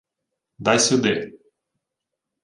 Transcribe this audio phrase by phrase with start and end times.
[0.65, 1.15] —Дай сюди.